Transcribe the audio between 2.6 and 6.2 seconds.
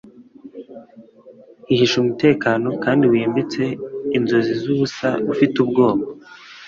kandi wimbitse Inzozi zubusa Ufite ubwoba